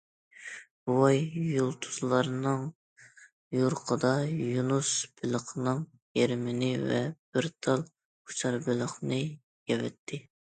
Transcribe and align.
بوۋاي، 0.91 1.19
يۇلتۇزلارنىڭ 1.49 2.63
يورۇقىدا، 3.57 4.13
يۇنۇس 4.47 4.95
بېلىقىنىڭ 5.21 5.85
يېرىمىنى 6.21 6.71
ۋە 6.87 7.03
بىر 7.37 7.51
تال 7.67 7.85
ئۇچار 7.91 8.61
بېلىقنى 8.71 9.23
يەۋەتتى. 9.75 10.23